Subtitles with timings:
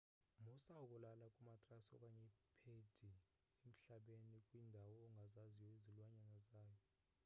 [0.43, 2.27] musa ukulala kumatrasi okanye
[2.71, 3.09] iphedi
[3.69, 6.79] emhlabeni kwiindawo ongazaziyo izilwanyana zayo